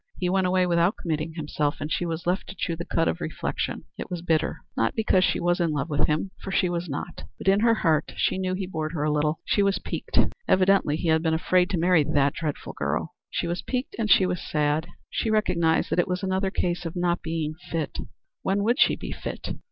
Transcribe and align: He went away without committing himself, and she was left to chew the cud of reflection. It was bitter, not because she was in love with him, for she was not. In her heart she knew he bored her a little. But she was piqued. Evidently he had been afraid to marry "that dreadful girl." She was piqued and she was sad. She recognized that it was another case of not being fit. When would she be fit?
He 0.17 0.29
went 0.29 0.47
away 0.47 0.65
without 0.65 0.97
committing 0.97 1.35
himself, 1.35 1.75
and 1.79 1.91
she 1.91 2.07
was 2.07 2.25
left 2.25 2.47
to 2.49 2.55
chew 2.57 2.75
the 2.75 2.83
cud 2.85 3.07
of 3.07 3.21
reflection. 3.21 3.83
It 3.99 4.09
was 4.09 4.23
bitter, 4.23 4.61
not 4.75 4.95
because 4.95 5.23
she 5.23 5.39
was 5.39 5.59
in 5.59 5.69
love 5.73 5.91
with 5.91 6.07
him, 6.07 6.31
for 6.41 6.49
she 6.51 6.69
was 6.69 6.89
not. 6.89 7.25
In 7.45 7.59
her 7.59 7.75
heart 7.75 8.13
she 8.17 8.39
knew 8.39 8.55
he 8.55 8.65
bored 8.65 8.93
her 8.93 9.03
a 9.03 9.11
little. 9.11 9.33
But 9.43 9.53
she 9.53 9.61
was 9.61 9.77
piqued. 9.77 10.17
Evidently 10.47 10.95
he 10.95 11.09
had 11.09 11.21
been 11.21 11.35
afraid 11.35 11.69
to 11.69 11.77
marry 11.77 12.03
"that 12.03 12.33
dreadful 12.33 12.73
girl." 12.73 13.13
She 13.29 13.45
was 13.45 13.61
piqued 13.61 13.95
and 13.99 14.09
she 14.09 14.25
was 14.25 14.41
sad. 14.41 14.87
She 15.11 15.29
recognized 15.29 15.91
that 15.91 15.99
it 15.99 16.07
was 16.07 16.23
another 16.23 16.49
case 16.49 16.83
of 16.83 16.95
not 16.95 17.21
being 17.21 17.53
fit. 17.69 17.99
When 18.41 18.63
would 18.63 18.79
she 18.79 18.95
be 18.95 19.11
fit? 19.11 19.49